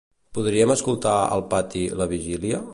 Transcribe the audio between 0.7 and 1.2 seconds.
escoltar